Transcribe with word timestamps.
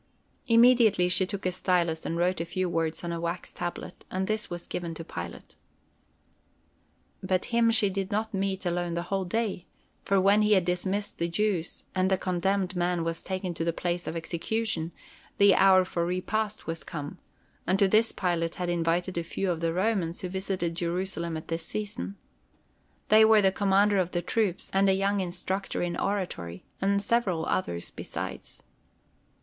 Immediately 0.47 1.09
she 1.09 1.27
took 1.27 1.45
a 1.45 1.51
stylus 1.51 2.07
and 2.07 2.17
wrote 2.17 2.41
a 2.41 2.43
few 2.45 2.67
words 2.67 3.03
on 3.03 3.11
a 3.11 3.21
wax 3.21 3.53
tablet, 3.53 4.03
and 4.09 4.25
this 4.25 4.49
was 4.49 4.65
given 4.65 4.95
to 4.95 5.03
Pilate. 5.03 5.57
But 7.21 7.45
him 7.53 7.69
she 7.69 7.87
did 7.91 8.09
not 8.09 8.33
meet 8.33 8.65
alone 8.65 8.95
the 8.95 9.03
whole 9.03 9.25
day; 9.25 9.67
for 10.03 10.19
when 10.19 10.41
he 10.41 10.53
had 10.53 10.65
dismissed 10.65 11.19
the 11.19 11.27
Jews, 11.27 11.83
and 11.93 12.09
the 12.09 12.17
condemned 12.17 12.75
man 12.75 13.03
was 13.03 13.21
taken 13.21 13.53
to 13.53 13.63
the 13.63 13.71
place 13.73 14.07
of 14.07 14.15
execution, 14.15 14.91
the 15.37 15.53
hour 15.53 15.85
for 15.85 16.03
repast 16.03 16.65
was 16.65 16.83
come, 16.83 17.19
and 17.67 17.77
to 17.77 17.87
this 17.87 18.11
Pilate 18.11 18.55
had 18.55 18.69
invited 18.69 19.19
a 19.19 19.23
few 19.23 19.51
of 19.51 19.59
the 19.59 19.71
Romans 19.71 20.21
who 20.21 20.29
visited 20.29 20.73
Jerusalem 20.73 21.37
at 21.37 21.47
this 21.47 21.63
season. 21.63 22.15
They 23.09 23.23
were 23.23 23.43
the 23.43 23.51
commander 23.51 23.99
of 23.99 24.13
the 24.13 24.23
troops 24.23 24.71
and 24.73 24.89
a 24.89 24.93
young 24.95 25.19
instructor 25.19 25.83
in 25.83 25.95
oratory, 25.95 26.63
and 26.81 26.99
several 26.99 27.45
others 27.45 27.91
besides. 27.91 28.63